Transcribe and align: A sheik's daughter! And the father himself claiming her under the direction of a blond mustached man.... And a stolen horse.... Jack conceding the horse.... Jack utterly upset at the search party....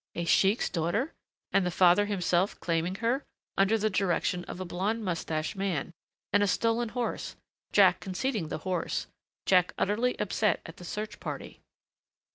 A 0.15 0.25
sheik's 0.25 0.67
daughter! 0.67 1.13
And 1.53 1.63
the 1.63 1.69
father 1.69 2.07
himself 2.07 2.59
claiming 2.59 2.95
her 2.95 3.23
under 3.55 3.77
the 3.77 3.87
direction 3.87 4.43
of 4.45 4.59
a 4.59 4.65
blond 4.65 5.05
mustached 5.05 5.55
man.... 5.55 5.93
And 6.33 6.41
a 6.41 6.47
stolen 6.47 6.89
horse.... 6.89 7.35
Jack 7.71 7.99
conceding 7.99 8.47
the 8.47 8.57
horse.... 8.65 9.05
Jack 9.45 9.75
utterly 9.77 10.17
upset 10.19 10.59
at 10.65 10.77
the 10.77 10.85
search 10.85 11.19
party.... 11.19 11.61